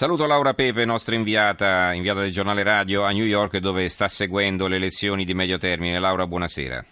Saluto 0.00 0.24
Laura 0.24 0.54
Pepe, 0.54 0.86
nostra 0.86 1.14
inviata, 1.14 1.92
inviata 1.92 2.20
del 2.20 2.32
giornale 2.32 2.62
radio 2.62 3.04
a 3.04 3.10
New 3.10 3.26
York 3.26 3.58
dove 3.58 3.86
sta 3.90 4.08
seguendo 4.08 4.66
le 4.66 4.76
elezioni 4.76 5.26
di 5.26 5.34
medio 5.34 5.58
termine. 5.58 5.98
Laura, 5.98 6.26
buonasera. 6.26 6.82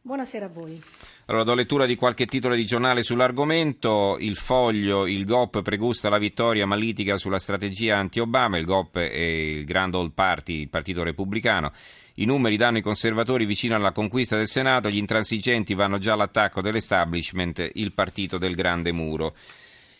Buonasera 0.00 0.46
a 0.46 0.48
voi. 0.48 0.82
Allora, 1.26 1.44
do 1.44 1.52
lettura 1.52 1.84
di 1.84 1.94
qualche 1.96 2.24
titolo 2.24 2.54
di 2.54 2.64
giornale 2.64 3.02
sull'argomento. 3.02 4.16
Il 4.18 4.36
foglio, 4.36 5.06
il 5.06 5.26
GOP 5.26 5.60
pregusta 5.60 6.08
la 6.08 6.16
vittoria 6.16 6.64
ma 6.64 6.74
litiga 6.74 7.18
sulla 7.18 7.38
strategia 7.38 7.98
anti-Obama. 7.98 8.56
Il 8.56 8.64
GOP 8.64 8.96
è 8.96 9.18
il 9.18 9.66
Grand 9.66 9.94
Old 9.94 10.12
Party, 10.14 10.62
il 10.62 10.70
partito 10.70 11.02
repubblicano. 11.02 11.70
I 12.14 12.24
numeri 12.24 12.56
danno 12.56 12.78
i 12.78 12.82
conservatori 12.82 13.44
vicino 13.44 13.74
alla 13.74 13.92
conquista 13.92 14.38
del 14.38 14.48
Senato, 14.48 14.88
gli 14.88 14.96
intransigenti 14.96 15.74
vanno 15.74 15.98
già 15.98 16.14
all'attacco 16.14 16.62
dell'establishment, 16.62 17.72
il 17.74 17.92
partito 17.92 18.38
del 18.38 18.54
grande 18.54 18.90
muro. 18.90 19.34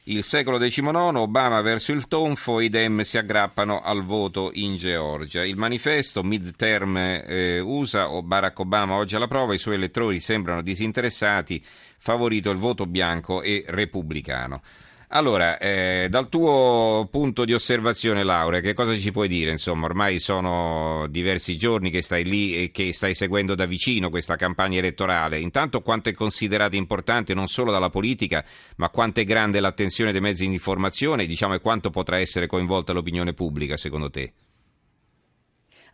Il 0.06 0.22
secolo 0.22 0.58
XIX, 0.58 0.86
Obama 1.14 1.62
verso 1.62 1.90
il 1.92 2.06
tonfo, 2.08 2.60
i 2.60 2.68
Dem 2.68 3.00
si 3.00 3.16
aggrappano 3.16 3.80
al 3.80 4.04
voto 4.04 4.50
in 4.52 4.76
Georgia. 4.76 5.42
Il 5.42 5.56
manifesto 5.56 6.22
midterm 6.22 6.94
eh, 6.98 7.58
USA 7.60 8.10
o 8.10 8.22
Barack 8.22 8.58
Obama 8.58 8.96
oggi 8.96 9.16
alla 9.16 9.28
prova, 9.28 9.54
i 9.54 9.58
suoi 9.58 9.76
elettori 9.76 10.20
sembrano 10.20 10.60
disinteressati, 10.60 11.64
favorito 11.96 12.50
il 12.50 12.58
voto 12.58 12.84
bianco 12.84 13.40
e 13.40 13.64
repubblicano. 13.66 14.60
Allora, 15.16 15.58
eh, 15.58 16.08
dal 16.10 16.28
tuo 16.28 17.06
punto 17.08 17.44
di 17.44 17.54
osservazione, 17.54 18.24
Laura, 18.24 18.58
che 18.58 18.72
cosa 18.74 18.98
ci 18.98 19.12
puoi 19.12 19.28
dire? 19.28 19.52
Insomma, 19.52 19.86
ormai 19.86 20.18
sono 20.18 21.06
diversi 21.08 21.56
giorni 21.56 21.90
che 21.90 22.02
stai 22.02 22.24
lì 22.24 22.56
e 22.56 22.72
che 22.72 22.92
stai 22.92 23.14
seguendo 23.14 23.54
da 23.54 23.64
vicino 23.64 24.10
questa 24.10 24.34
campagna 24.34 24.78
elettorale. 24.78 25.38
Intanto, 25.38 25.82
quanto 25.82 26.08
è 26.08 26.14
considerata 26.14 26.74
importante 26.74 27.32
non 27.32 27.46
solo 27.46 27.70
dalla 27.70 27.90
politica, 27.90 28.44
ma 28.78 28.88
quanto 28.88 29.20
è 29.20 29.24
grande 29.24 29.60
l'attenzione 29.60 30.10
dei 30.10 30.20
mezzi 30.20 30.48
di 30.48 30.52
informazione, 30.52 31.26
diciamo, 31.26 31.54
e 31.54 31.60
quanto 31.60 31.90
potrà 31.90 32.18
essere 32.18 32.48
coinvolta 32.48 32.92
l'opinione 32.92 33.34
pubblica, 33.34 33.76
secondo 33.76 34.10
te? 34.10 34.32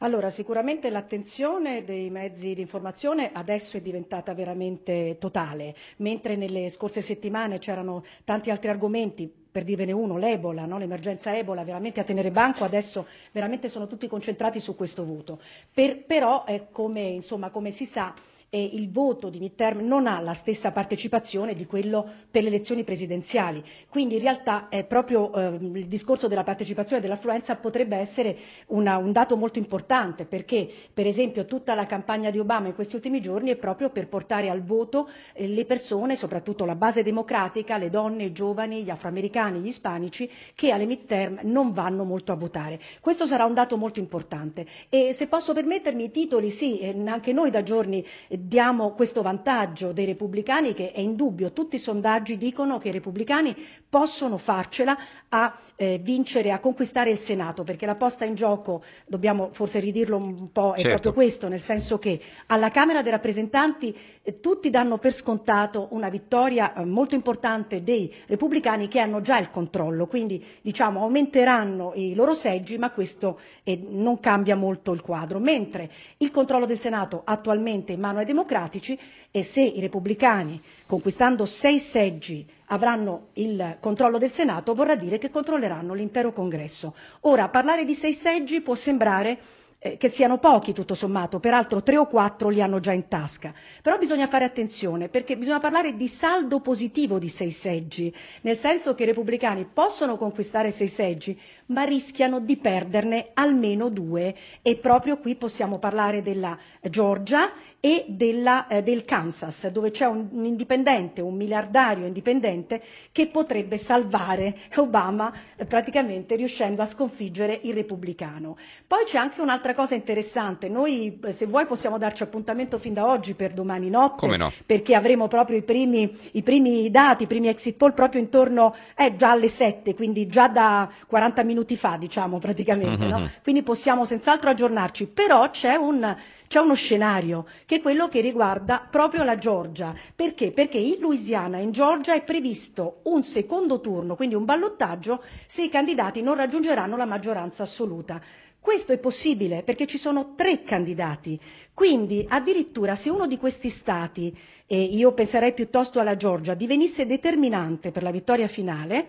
Allora, 0.02 0.30
sicuramente 0.30 0.88
l'attenzione 0.88 1.84
dei 1.84 2.08
mezzi 2.08 2.54
di 2.54 2.62
informazione 2.62 3.32
adesso 3.34 3.76
è 3.76 3.82
diventata 3.82 4.32
veramente 4.32 5.18
totale, 5.18 5.74
mentre 5.98 6.36
nelle 6.36 6.70
scorse 6.70 7.02
settimane 7.02 7.58
c'erano 7.58 8.02
tanti 8.24 8.50
altri 8.50 8.70
argomenti, 8.70 9.30
per 9.50 9.62
dirvene 9.62 9.92
uno, 9.92 10.16
l'Ebola, 10.16 10.64
no? 10.64 10.78
l'emergenza 10.78 11.36
Ebola, 11.36 11.64
veramente 11.64 12.00
a 12.00 12.04
tenere 12.04 12.30
banco, 12.30 12.64
adesso 12.64 13.06
veramente 13.32 13.68
sono 13.68 13.86
tutti 13.86 14.06
concentrati 14.06 14.58
su 14.58 14.74
questo 14.74 15.04
voto. 15.04 15.38
Per, 15.70 16.02
però, 16.04 16.44
come, 16.72 17.02
insomma, 17.02 17.50
come 17.50 17.70
si 17.70 17.84
sa, 17.84 18.14
e 18.52 18.70
il 18.72 18.90
voto 18.90 19.28
di 19.28 19.38
midterm 19.38 19.86
non 19.86 20.08
ha 20.08 20.18
la 20.20 20.34
stessa 20.34 20.72
partecipazione 20.72 21.54
di 21.54 21.66
quello 21.66 22.04
per 22.28 22.42
le 22.42 22.48
elezioni 22.48 22.82
presidenziali. 22.82 23.62
Quindi 23.88 24.16
in 24.16 24.22
realtà 24.22 24.68
è 24.68 24.84
proprio 24.84 25.32
eh, 25.32 25.54
il 25.54 25.86
discorso 25.86 26.26
della 26.26 26.42
partecipazione 26.42 27.00
dell'affluenza 27.00 27.54
potrebbe 27.54 27.96
essere 27.96 28.36
una, 28.68 28.96
un 28.96 29.12
dato 29.12 29.36
molto 29.36 29.60
importante 29.60 30.24
perché 30.24 30.68
per 30.92 31.06
esempio 31.06 31.44
tutta 31.44 31.74
la 31.74 31.86
campagna 31.86 32.30
di 32.30 32.40
Obama 32.40 32.66
in 32.66 32.74
questi 32.74 32.96
ultimi 32.96 33.20
giorni 33.20 33.50
è 33.50 33.56
proprio 33.56 33.90
per 33.90 34.08
portare 34.08 34.50
al 34.50 34.64
voto 34.64 35.08
eh, 35.32 35.46
le 35.46 35.64
persone, 35.64 36.16
soprattutto 36.16 36.64
la 36.64 36.74
base 36.74 37.04
democratica, 37.04 37.78
le 37.78 37.88
donne, 37.88 38.24
i 38.24 38.32
giovani, 38.32 38.82
gli 38.82 38.90
afroamericani, 38.90 39.60
gli 39.60 39.68
ispanici 39.68 40.28
che 40.56 40.72
alle 40.72 40.86
midterm 40.86 41.38
non 41.44 41.72
vanno 41.72 42.02
molto 42.02 42.32
a 42.32 42.36
votare. 42.36 42.80
Questo 43.00 43.26
sarà 43.26 43.44
un 43.44 43.54
dato 43.54 43.76
molto 43.76 44.00
importante 44.00 44.66
e 44.88 45.12
se 45.12 45.28
posso 45.28 45.52
permettermi 45.52 46.04
i 46.04 46.10
titoli, 46.10 46.50
sì, 46.50 46.80
eh, 46.80 47.00
anche 47.06 47.32
noi 47.32 47.50
da 47.50 47.62
giorni 47.62 48.04
diamo 48.46 48.92
questo 48.92 49.22
vantaggio 49.22 49.92
dei 49.92 50.04
repubblicani 50.04 50.74
che 50.74 50.92
è 50.92 51.00
indubbio, 51.00 51.52
tutti 51.52 51.76
i 51.76 51.78
sondaggi 51.78 52.36
dicono 52.36 52.78
che 52.78 52.88
i 52.88 52.92
repubblicani 52.92 53.54
possono 53.88 54.38
farcela 54.38 54.96
a 55.28 55.58
eh, 55.76 55.98
vincere, 56.02 56.52
a 56.52 56.60
conquistare 56.60 57.10
il 57.10 57.18
Senato, 57.18 57.64
perché 57.64 57.86
la 57.86 57.96
posta 57.96 58.24
in 58.24 58.34
gioco, 58.34 58.82
dobbiamo 59.06 59.48
forse 59.52 59.80
ridirlo 59.80 60.16
un 60.16 60.52
po', 60.52 60.74
è 60.74 60.80
certo. 60.80 61.00
proprio 61.00 61.12
questo, 61.12 61.48
nel 61.48 61.60
senso 61.60 61.98
che 61.98 62.20
alla 62.46 62.70
Camera 62.70 63.02
dei 63.02 63.10
rappresentanti 63.10 63.96
eh, 64.22 64.40
tutti 64.40 64.70
danno 64.70 64.98
per 64.98 65.12
scontato 65.12 65.88
una 65.90 66.08
vittoria 66.08 66.74
eh, 66.74 66.84
molto 66.84 67.14
importante 67.14 67.82
dei 67.82 68.12
repubblicani 68.26 68.88
che 68.88 69.00
hanno 69.00 69.20
già 69.20 69.38
il 69.38 69.50
controllo, 69.50 70.06
quindi 70.06 70.44
diciamo 70.60 71.00
aumenteranno 71.00 71.92
i 71.94 72.14
loro 72.14 72.34
seggi, 72.34 72.78
ma 72.78 72.90
questo 72.90 73.40
eh, 73.64 73.80
non 73.88 74.20
cambia 74.20 74.54
molto 74.54 74.92
il 74.92 75.00
quadro, 75.00 75.38
mentre 75.38 75.90
il 76.18 76.30
controllo 76.30 76.66
del 76.66 76.78
Senato 76.78 77.22
attualmente 77.24 77.92
in 77.92 78.00
mano 78.00 78.20
ai 78.20 78.24
democratici 78.30 78.98
e 79.30 79.42
se 79.42 79.62
i 79.62 79.80
repubblicani, 79.80 80.60
conquistando 80.86 81.44
sei 81.44 81.78
seggi, 81.78 82.46
avranno 82.66 83.28
il 83.34 83.76
controllo 83.80 84.18
del 84.18 84.30
Senato, 84.30 84.74
vorrà 84.74 84.94
dire 84.94 85.18
che 85.18 85.30
controlleranno 85.30 85.94
l'intero 85.94 86.32
congresso. 86.32 86.94
Ora, 87.22 87.48
parlare 87.48 87.84
di 87.84 87.94
sei 87.94 88.12
seggi 88.12 88.60
può 88.60 88.74
sembrare 88.74 89.38
eh, 89.82 89.96
che 89.96 90.08
siano 90.08 90.38
pochi 90.38 90.74
tutto 90.74 90.94
sommato, 90.94 91.40
peraltro 91.40 91.82
tre 91.82 91.96
o 91.96 92.06
quattro 92.06 92.50
li 92.50 92.60
hanno 92.60 92.80
già 92.80 92.92
in 92.92 93.08
tasca. 93.08 93.52
Però 93.82 93.96
bisogna 93.96 94.28
fare 94.28 94.44
attenzione 94.44 95.08
perché 95.08 95.38
bisogna 95.38 95.58
parlare 95.58 95.96
di 95.96 96.06
saldo 96.06 96.60
positivo 96.60 97.18
di 97.18 97.28
sei 97.28 97.50
seggi, 97.50 98.14
nel 98.42 98.58
senso 98.58 98.94
che 98.94 99.04
i 99.04 99.06
repubblicani 99.06 99.66
possono 99.72 100.18
conquistare 100.18 100.70
sei 100.70 100.88
seggi, 100.88 101.40
ma 101.66 101.84
rischiano 101.84 102.40
di 102.40 102.58
perderne 102.58 103.30
almeno 103.34 103.88
due 103.88 104.34
e 104.60 104.76
proprio 104.76 105.18
qui 105.18 105.34
possiamo 105.34 105.78
parlare 105.78 106.20
della 106.20 106.58
Georgia 106.82 107.50
e 107.80 108.04
della, 108.08 108.66
eh, 108.66 108.82
del 108.82 109.06
Kansas, 109.06 109.68
dove 109.68 109.90
c'è 109.90 110.04
un, 110.04 110.28
un, 110.32 110.44
indipendente, 110.44 111.22
un 111.22 111.34
miliardario 111.34 112.04
indipendente 112.04 112.82
che 113.10 113.26
potrebbe 113.28 113.78
salvare 113.78 114.54
Obama 114.76 115.32
eh, 115.56 115.64
praticamente 115.64 116.36
riuscendo 116.36 116.82
a 116.82 116.86
sconfiggere 116.86 117.58
il 117.62 117.72
repubblicano. 117.72 118.58
Poi 118.86 119.04
c'è 119.04 119.16
anche 119.16 119.40
un'altra 119.40 119.69
cosa 119.74 119.94
interessante, 119.94 120.68
noi 120.68 121.18
eh, 121.22 121.32
se 121.32 121.46
vuoi 121.46 121.66
possiamo 121.66 121.98
darci 121.98 122.22
appuntamento 122.22 122.78
fin 122.78 122.94
da 122.94 123.06
oggi 123.06 123.34
per 123.34 123.52
domani 123.52 123.90
notte, 123.90 124.26
no? 124.36 124.52
perché 124.66 124.94
avremo 124.94 125.28
proprio 125.28 125.58
i 125.58 125.62
primi, 125.62 126.16
i 126.32 126.42
primi, 126.42 126.90
dati, 126.90 127.24
i 127.24 127.26
primi 127.26 127.48
exit 127.48 127.76
poll 127.76 127.94
proprio 127.94 128.20
intorno, 128.20 128.74
eh, 128.96 129.14
già 129.14 129.30
alle 129.30 129.48
7, 129.48 129.94
quindi 129.94 130.26
già 130.26 130.48
da 130.48 130.90
40 131.06 131.42
minuti 131.44 131.76
fa 131.76 131.96
diciamo 131.96 132.38
praticamente, 132.38 133.06
mm-hmm. 133.06 133.20
no? 133.20 133.30
quindi 133.42 133.62
possiamo 133.62 134.04
senz'altro 134.04 134.50
aggiornarci, 134.50 135.06
però 135.06 135.50
c'è 135.50 135.74
un 135.74 136.16
c'è 136.50 136.58
uno 136.58 136.74
scenario 136.74 137.46
che 137.64 137.76
è 137.76 137.80
quello 137.80 138.08
che 138.08 138.20
riguarda 138.20 138.84
proprio 138.90 139.22
la 139.22 139.38
Georgia. 139.38 139.94
Perché? 140.16 140.50
Perché 140.50 140.78
in 140.78 140.96
Louisiana 140.98 141.58
e 141.58 141.62
in 141.62 141.70
Georgia 141.70 142.12
è 142.12 142.24
previsto 142.24 143.02
un 143.04 143.22
secondo 143.22 143.80
turno, 143.80 144.16
quindi 144.16 144.34
un 144.34 144.44
ballottaggio, 144.44 145.22
se 145.46 145.62
i 145.62 145.68
candidati 145.68 146.22
non 146.22 146.34
raggiungeranno 146.34 146.96
la 146.96 147.04
maggioranza 147.04 147.62
assoluta. 147.62 148.20
Questo 148.60 148.92
è 148.92 148.98
possibile 148.98 149.62
perché 149.62 149.86
ci 149.86 149.96
sono 149.96 150.34
tre 150.36 150.62
candidati. 150.62 151.40
Quindi 151.72 152.26
addirittura 152.28 152.94
se 152.94 153.08
uno 153.08 153.26
di 153.26 153.38
questi 153.38 153.70
stati, 153.70 154.36
e 154.66 154.82
io 154.82 155.12
penserei 155.12 155.54
piuttosto 155.54 155.98
alla 155.98 156.14
Georgia, 156.14 156.52
divenisse 156.52 157.06
determinante 157.06 157.90
per 157.90 158.02
la 158.02 158.10
vittoria 158.10 158.48
finale, 158.48 159.08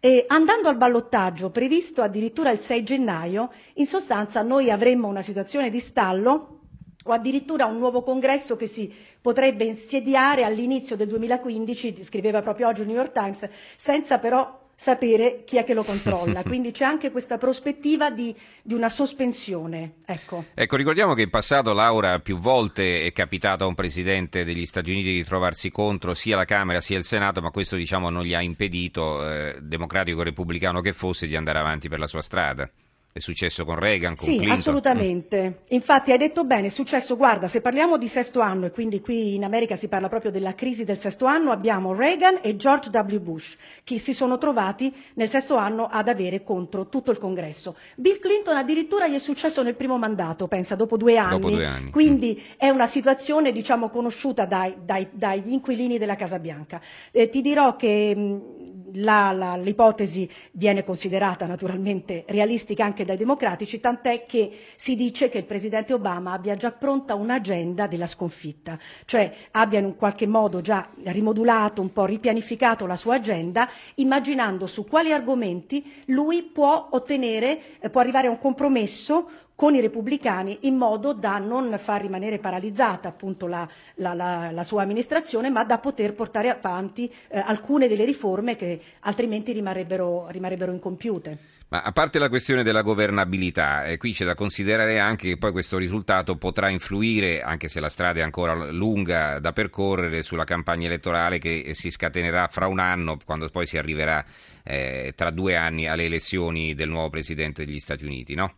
e 0.00 0.24
andando 0.28 0.68
al 0.68 0.76
ballottaggio 0.76 1.50
previsto 1.50 2.02
addirittura 2.02 2.50
il 2.50 2.58
6 2.58 2.82
gennaio, 2.82 3.50
in 3.74 3.86
sostanza 3.86 4.42
noi 4.42 4.70
avremmo 4.70 5.08
una 5.08 5.22
situazione 5.22 5.70
di 5.70 5.80
stallo 5.80 6.58
o 7.04 7.12
addirittura 7.12 7.64
un 7.64 7.78
nuovo 7.78 8.02
congresso 8.02 8.56
che 8.56 8.66
si 8.66 8.92
potrebbe 9.20 9.64
insediare 9.64 10.44
all'inizio 10.44 10.94
del 10.94 11.08
2015, 11.08 12.04
scriveva 12.04 12.42
proprio 12.42 12.68
oggi 12.68 12.82
il 12.82 12.86
New 12.86 12.96
York 12.96 13.12
Times, 13.12 13.48
senza 13.74 14.18
però 14.18 14.59
sapere 14.80 15.42
chi 15.44 15.58
è 15.58 15.64
che 15.64 15.74
lo 15.74 15.82
controlla. 15.82 16.40
Quindi 16.42 16.70
c'è 16.70 16.86
anche 16.86 17.10
questa 17.10 17.36
prospettiva 17.36 18.10
di, 18.10 18.34
di 18.62 18.72
una 18.72 18.88
sospensione. 18.88 19.96
Ecco. 20.06 20.46
ecco. 20.54 20.76
ricordiamo 20.76 21.12
che 21.12 21.20
in 21.20 21.28
passato, 21.28 21.74
Laura, 21.74 22.18
più 22.20 22.38
volte 22.38 23.04
è 23.04 23.12
capitato 23.12 23.64
a 23.64 23.66
un 23.66 23.74
presidente 23.74 24.42
degli 24.42 24.64
Stati 24.64 24.90
Uniti 24.90 25.12
di 25.12 25.22
trovarsi 25.22 25.70
contro 25.70 26.14
sia 26.14 26.34
la 26.34 26.46
Camera 26.46 26.80
sia 26.80 26.96
il 26.96 27.04
Senato, 27.04 27.42
ma 27.42 27.50
questo 27.50 27.76
diciamo, 27.76 28.08
non 28.08 28.24
gli 28.24 28.32
ha 28.32 28.40
impedito, 28.40 29.28
eh, 29.30 29.58
democratico 29.60 30.20
o 30.20 30.22
repubblicano 30.22 30.80
che 30.80 30.94
fosse, 30.94 31.26
di 31.26 31.36
andare 31.36 31.58
avanti 31.58 31.90
per 31.90 31.98
la 31.98 32.06
sua 32.06 32.22
strada. 32.22 32.70
È 33.12 33.18
successo 33.18 33.64
con 33.64 33.74
Reagan, 33.74 34.14
con 34.14 34.24
sì, 34.24 34.36
Clinton? 34.36 34.56
Assolutamente. 34.56 35.62
Infatti 35.70 36.12
hai 36.12 36.18
detto 36.18 36.44
bene, 36.44 36.68
è 36.68 36.70
successo, 36.70 37.16
guarda, 37.16 37.48
se 37.48 37.60
parliamo 37.60 37.98
di 37.98 38.06
sesto 38.06 38.38
anno, 38.38 38.66
e 38.66 38.70
quindi 38.70 39.00
qui 39.00 39.34
in 39.34 39.42
America 39.42 39.74
si 39.74 39.88
parla 39.88 40.08
proprio 40.08 40.30
della 40.30 40.54
crisi 40.54 40.84
del 40.84 40.96
sesto 40.96 41.24
anno, 41.24 41.50
abbiamo 41.50 41.92
Reagan 41.92 42.38
e 42.40 42.54
George 42.54 42.88
W. 42.96 43.18
Bush, 43.18 43.56
che 43.82 43.98
si 43.98 44.12
sono 44.12 44.38
trovati 44.38 44.94
nel 45.14 45.28
sesto 45.28 45.56
anno 45.56 45.88
ad 45.90 46.06
avere 46.06 46.44
contro 46.44 46.88
tutto 46.88 47.10
il 47.10 47.18
congresso. 47.18 47.74
Bill 47.96 48.20
Clinton 48.20 48.56
addirittura 48.56 49.08
gli 49.08 49.16
è 49.16 49.18
successo 49.18 49.64
nel 49.64 49.74
primo 49.74 49.98
mandato, 49.98 50.46
pensa, 50.46 50.76
dopo 50.76 50.96
due 50.96 51.16
anni. 51.16 51.40
Dopo 51.40 51.50
due 51.50 51.66
anni. 51.66 51.90
Quindi 51.90 52.40
mm. 52.40 52.52
è 52.58 52.68
una 52.68 52.86
situazione, 52.86 53.50
diciamo, 53.50 53.88
conosciuta 53.88 54.44
dai, 54.44 54.76
dai, 54.84 55.08
dagli 55.10 55.50
inquilini 55.50 55.98
della 55.98 56.14
Casa 56.14 56.38
Bianca. 56.38 56.80
Eh, 57.10 57.28
ti 57.28 57.42
dirò 57.42 57.74
che... 57.74 58.14
Mh, 58.14 58.58
la, 58.60 58.69
l'ipotesi 58.92 60.30
viene 60.52 60.84
considerata 60.84 61.46
naturalmente 61.46 62.24
realistica 62.28 62.84
anche 62.84 63.04
dai 63.04 63.16
democratici, 63.16 63.80
tant'è 63.80 64.26
che 64.26 64.58
si 64.76 64.96
dice 64.96 65.28
che 65.28 65.38
il 65.38 65.44
presidente 65.44 65.92
Obama 65.92 66.32
abbia 66.32 66.56
già 66.56 66.72
pronta 66.72 67.14
un'agenda 67.14 67.86
della 67.86 68.06
sconfitta, 68.06 68.78
cioè 69.04 69.32
abbia 69.52 69.78
in 69.78 69.84
un 69.86 69.96
qualche 69.96 70.26
modo 70.26 70.60
già 70.60 70.88
rimodulato, 71.04 71.80
un 71.80 71.92
po' 71.92 72.04
ripianificato 72.04 72.86
la 72.86 72.96
sua 72.96 73.16
agenda, 73.16 73.68
immaginando 73.96 74.66
su 74.66 74.86
quali 74.86 75.12
argomenti 75.12 76.02
lui 76.06 76.42
può 76.42 76.88
ottenere, 76.90 77.78
eh, 77.80 77.90
può 77.90 78.00
arrivare 78.00 78.26
a 78.26 78.30
un 78.30 78.38
compromesso 78.38 79.28
con 79.60 79.74
i 79.74 79.80
repubblicani 79.82 80.60
in 80.62 80.76
modo 80.76 81.12
da 81.12 81.36
non 81.36 81.78
far 81.78 82.00
rimanere 82.00 82.38
paralizzata 82.38 83.08
appunto 83.08 83.46
la, 83.46 83.68
la, 83.96 84.14
la, 84.14 84.50
la 84.52 84.62
sua 84.62 84.84
amministrazione, 84.84 85.50
ma 85.50 85.64
da 85.64 85.76
poter 85.76 86.14
portare 86.14 86.48
avanti 86.48 87.12
eh, 87.28 87.38
alcune 87.38 87.86
delle 87.86 88.06
riforme 88.06 88.56
che 88.56 88.80
altrimenti 89.00 89.52
rimarrebbero, 89.52 90.28
rimarrebbero 90.30 90.72
incompiute. 90.72 91.38
Ma 91.68 91.82
a 91.82 91.92
parte 91.92 92.18
la 92.18 92.30
questione 92.30 92.62
della 92.62 92.80
governabilità, 92.80 93.84
eh, 93.84 93.98
qui 93.98 94.14
c'è 94.14 94.24
da 94.24 94.34
considerare 94.34 94.98
anche 94.98 95.28
che 95.28 95.36
poi 95.36 95.52
questo 95.52 95.76
risultato 95.76 96.36
potrà 96.36 96.70
influire, 96.70 97.42
anche 97.42 97.68
se 97.68 97.80
la 97.80 97.90
strada 97.90 98.20
è 98.20 98.22
ancora 98.22 98.54
lunga 98.70 99.40
da 99.40 99.52
percorrere, 99.52 100.22
sulla 100.22 100.44
campagna 100.44 100.86
elettorale 100.86 101.36
che 101.36 101.72
si 101.74 101.90
scatenerà 101.90 102.48
fra 102.48 102.66
un 102.66 102.78
anno, 102.78 103.18
quando 103.26 103.46
poi 103.50 103.66
si 103.66 103.76
arriverà 103.76 104.24
eh, 104.64 105.12
tra 105.14 105.30
due 105.30 105.56
anni 105.56 105.86
alle 105.86 106.06
elezioni 106.06 106.72
del 106.72 106.88
nuovo 106.88 107.10
Presidente 107.10 107.66
degli 107.66 107.78
Stati 107.78 108.06
Uniti, 108.06 108.34
no? 108.34 108.54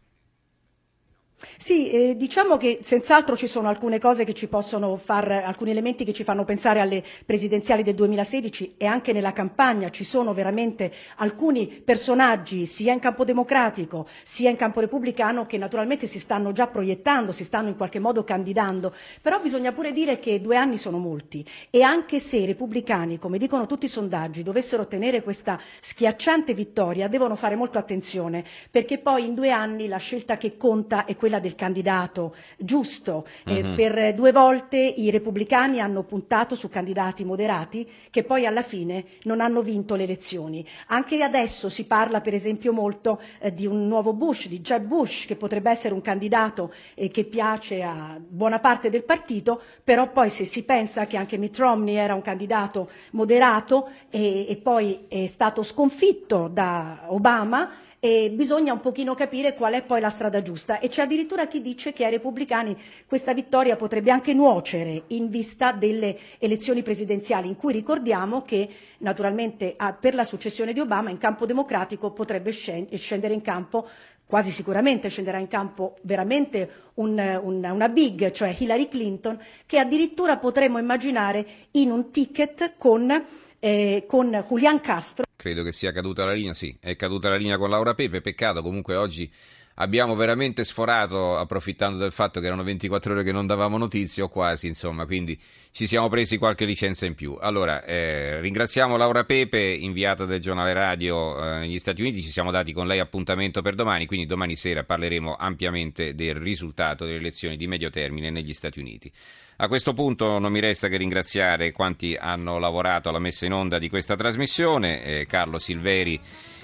Sì, 1.56 1.90
eh, 1.90 2.16
diciamo 2.16 2.56
che 2.56 2.78
senz'altro 2.80 3.36
ci 3.36 3.46
sono 3.46 3.68
alcune 3.68 3.98
cose 3.98 4.24
che 4.24 4.34
ci 4.34 4.48
possono 4.48 4.96
far, 4.96 5.30
alcuni 5.30 5.70
elementi 5.70 6.04
che 6.04 6.12
ci 6.12 6.24
fanno 6.24 6.44
pensare 6.44 6.80
alle 6.80 7.02
presidenziali 7.24 7.82
del 7.82 7.94
2016 7.94 8.74
e 8.76 8.86
anche 8.86 9.12
nella 9.12 9.32
campagna. 9.32 9.90
Ci 9.90 10.04
sono 10.04 10.34
veramente 10.34 10.92
alcuni 11.16 11.66
personaggi 11.66 12.66
sia 12.66 12.92
in 12.92 12.98
campo 12.98 13.24
democratico 13.24 14.06
sia 14.22 14.50
in 14.50 14.56
campo 14.56 14.80
repubblicano 14.80 15.46
che 15.46 15.58
naturalmente 15.58 16.06
si 16.06 16.18
stanno 16.18 16.52
già 16.52 16.66
proiettando, 16.66 17.32
si 17.32 17.44
stanno 17.44 17.68
in 17.68 17.76
qualche 17.76 17.98
modo 17.98 18.24
candidando, 18.24 18.94
però 19.20 19.40
bisogna 19.40 19.72
pure 19.72 19.92
dire 19.92 20.18
che 20.18 20.40
due 20.40 20.56
anni 20.56 20.78
sono 20.78 20.98
molti 20.98 21.44
e 21.70 21.82
anche 21.82 22.18
se 22.18 22.38
i 22.38 22.46
repubblicani, 22.46 23.18
come 23.18 23.38
dicono 23.38 23.66
tutti 23.66 23.86
i 23.86 23.88
sondaggi, 23.88 24.42
dovessero 24.42 24.82
ottenere 24.82 25.22
questa 25.22 25.60
schiacciante 25.80 26.54
vittoria, 26.54 27.08
devono 27.08 27.36
fare 27.36 27.56
molto 27.56 27.78
attenzione 27.78 28.44
perché 28.70 28.98
poi 28.98 29.24
in 29.24 29.34
due 29.34 29.50
anni 29.50 29.88
la 29.88 29.98
scelta 29.98 30.36
che 30.36 30.56
conta 30.56 31.04
è 31.04 31.16
quella 31.16 31.31
quella 31.32 31.38
del 31.38 31.54
candidato 31.54 32.34
giusto. 32.58 33.26
Eh, 33.44 33.62
uh-huh. 33.62 33.74
Per 33.74 34.14
due 34.14 34.32
volte 34.32 34.76
i 34.76 35.10
repubblicani 35.10 35.80
hanno 35.80 36.02
puntato 36.02 36.54
su 36.54 36.68
candidati 36.68 37.24
moderati 37.24 37.88
che 38.10 38.24
poi 38.24 38.44
alla 38.44 38.62
fine 38.62 39.04
non 39.22 39.40
hanno 39.40 39.62
vinto 39.62 39.94
le 39.94 40.02
elezioni. 40.02 40.64
Anche 40.88 41.22
adesso 41.22 41.70
si 41.70 41.84
parla 41.84 42.20
per 42.20 42.34
esempio 42.34 42.72
molto 42.72 43.20
eh, 43.40 43.52
di 43.52 43.66
un 43.66 43.86
nuovo 43.86 44.12
Bush, 44.12 44.48
di 44.48 44.60
Jeb 44.60 44.84
Bush, 44.84 45.24
che 45.26 45.36
potrebbe 45.36 45.70
essere 45.70 45.94
un 45.94 46.02
candidato 46.02 46.72
eh, 46.94 47.08
che 47.08 47.24
piace 47.24 47.82
a 47.82 48.20
buona 48.20 48.58
parte 48.58 48.90
del 48.90 49.04
partito, 49.04 49.60
però 49.82 50.10
poi 50.10 50.28
se 50.28 50.44
si 50.44 50.64
pensa 50.64 51.06
che 51.06 51.16
anche 51.16 51.38
Mitt 51.38 51.56
Romney 51.56 51.94
era 51.94 52.14
un 52.14 52.22
candidato 52.22 52.90
moderato 53.12 53.88
e, 54.10 54.46
e 54.48 54.56
poi 54.56 55.06
è 55.08 55.26
stato 55.26 55.62
sconfitto 55.62 56.48
da 56.48 57.04
Obama, 57.08 57.70
e 58.04 58.32
bisogna 58.32 58.72
un 58.72 58.80
pochino 58.80 59.14
capire 59.14 59.54
qual 59.54 59.74
è 59.74 59.84
poi 59.84 60.00
la 60.00 60.10
strada 60.10 60.42
giusta 60.42 60.80
e 60.80 60.88
c'è 60.88 61.02
addirittura 61.02 61.21
chi 61.48 61.60
dice 61.60 61.92
che 61.92 62.04
ai 62.04 62.10
repubblicani 62.10 62.76
questa 63.06 63.34
vittoria 63.34 63.76
potrebbe 63.76 64.10
anche 64.10 64.34
nuocere 64.34 65.04
in 65.08 65.28
vista 65.28 65.72
delle 65.72 66.18
elezioni 66.38 66.82
presidenziali 66.82 67.48
in 67.48 67.56
cui 67.56 67.72
ricordiamo 67.72 68.42
che 68.42 68.68
naturalmente 68.98 69.76
per 70.00 70.14
la 70.14 70.24
successione 70.24 70.72
di 70.72 70.80
Obama 70.80 71.10
in 71.10 71.18
campo 71.18 71.46
democratico 71.46 72.12
potrebbe 72.12 72.50
scendere 72.50 73.34
in 73.34 73.40
campo 73.40 73.88
quasi 74.24 74.50
sicuramente 74.50 75.08
scenderà 75.08 75.38
in 75.38 75.48
campo 75.48 75.96
veramente 76.02 76.90
un, 76.94 77.18
un, 77.42 77.64
una 77.64 77.88
big, 77.88 78.30
cioè 78.30 78.56
Hillary 78.58 78.88
Clinton, 78.88 79.38
che 79.66 79.78
addirittura 79.78 80.38
potremmo 80.38 80.78
immaginare 80.78 81.46
in 81.72 81.90
un 81.90 82.10
ticket 82.10 82.74
con 82.78 83.40
eh, 83.64 84.04
con 84.08 84.44
Julian 84.48 84.80
Castro. 84.80 85.24
Credo 85.36 85.62
che 85.62 85.72
sia 85.72 85.92
caduta 85.92 86.24
la 86.24 86.32
linea, 86.32 86.52
sì, 86.52 86.76
è 86.80 86.96
caduta 86.96 87.28
la 87.28 87.36
linea 87.36 87.58
con 87.58 87.70
Laura 87.70 87.94
Pepe, 87.94 88.20
peccato, 88.20 88.60
comunque 88.60 88.96
oggi 88.96 89.30
abbiamo 89.74 90.14
veramente 90.14 90.64
sforato 90.64 91.36
approfittando 91.36 91.98
del 91.98 92.12
fatto 92.12 92.40
che 92.40 92.46
erano 92.46 92.62
24 92.62 93.12
ore 93.12 93.22
che 93.22 93.32
non 93.32 93.46
davamo 93.46 93.78
notizie 93.78 94.22
o 94.22 94.28
quasi, 94.28 94.66
insomma, 94.66 95.06
quindi 95.06 95.38
ci 95.70 95.86
siamo 95.86 96.08
presi 96.08 96.38
qualche 96.38 96.64
licenza 96.64 97.06
in 97.06 97.14
più. 97.14 97.36
Allora, 97.40 97.84
eh, 97.84 98.40
ringraziamo 98.40 98.96
Laura 98.96 99.24
Pepe, 99.24 99.60
inviata 99.60 100.24
del 100.24 100.40
giornale 100.40 100.72
radio 100.72 101.42
eh, 101.42 101.58
negli 101.60 101.78
Stati 101.78 102.00
Uniti, 102.00 102.20
ci 102.20 102.30
siamo 102.30 102.50
dati 102.50 102.72
con 102.72 102.86
lei 102.86 102.98
appuntamento 102.98 103.62
per 103.62 103.74
domani, 103.74 104.06
quindi 104.06 104.26
domani 104.26 104.56
sera 104.56 104.84
parleremo 104.84 105.36
ampiamente 105.38 106.14
del 106.14 106.34
risultato 106.34 107.04
delle 107.04 107.18
elezioni 107.18 107.56
di 107.56 107.66
medio 107.66 107.90
termine 107.90 108.30
negli 108.30 108.52
Stati 108.52 108.78
Uniti. 108.78 109.10
A 109.56 109.68
questo 109.68 109.92
punto 109.92 110.38
non 110.38 110.50
mi 110.50 110.60
resta 110.60 110.88
che 110.88 110.96
ringraziare 110.96 111.70
quanti 111.70 112.16
hanno 112.18 112.58
lavorato 112.58 113.08
alla 113.08 113.20
messa 113.20 113.46
in 113.46 113.52
onda 113.52 113.78
di 113.78 113.88
questa 113.88 114.16
trasmissione, 114.16 115.04
eh, 115.04 115.26
Carlo 115.26 115.58
Silveri 115.58 116.20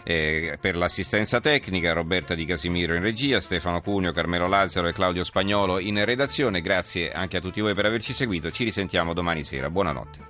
eh, 0.09 0.57
per 0.59 0.75
l'assistenza 0.75 1.39
tecnica, 1.39 1.93
Roberta 1.93 2.35
Di 2.35 2.47
Casimiro 2.47 2.95
in 2.95 3.03
regia, 3.03 3.43
Stefano 3.43 3.83
Cuneo, 3.83 4.13
Carmelo 4.13 4.47
Lazzaro 4.47 4.89
e 4.89 4.95
Claudio 4.95 5.23
Spagnolo 5.23 5.79
in 5.79 6.03
redazione. 6.03 6.63
Grazie 6.63 7.13
anche 7.13 7.37
a 7.37 7.41
tutti 7.41 7.61
voi 7.61 7.75
per 7.75 7.85
averci 7.85 8.15
seguito, 8.15 8.51
ci 8.51 8.65
risentiamo 8.65 9.13
domani 9.13 9.45
sera. 9.45 9.69
Buonanotte. 9.69 10.19